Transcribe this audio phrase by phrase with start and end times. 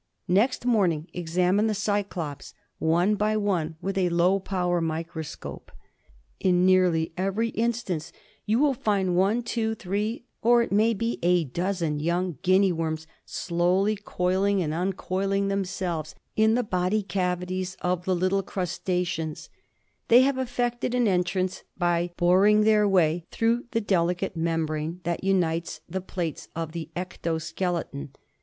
[0.27, 5.71] Next morning examine the cyclops one by one with a low power of the microscope.
[6.39, 8.11] In nearly every instance
[8.47, 13.05] you will find one, two, three, or it may be a dozen young Guinea worms
[13.27, 16.63] slowly coil ing and uncoiling J ''Sa> ^'.^ rfffei'T'fet'^v f themselves in the I *^^^^^S^M^iB»i
[16.63, 19.49] J body cavities of the' li^SBH^Hnr little crustaceans.
[20.07, 25.81] They have effected an entrance by bor ing their way throughthe delicate membrane that unites
[25.87, 28.15] the plates of the ecto skeleton.